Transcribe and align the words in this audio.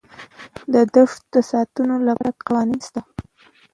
د 0.73 0.75
دښتو 0.93 1.25
د 1.33 1.35
ساتنې 1.49 1.97
لپاره 2.07 2.37
قوانین 2.45 2.81
شته. 2.87 3.01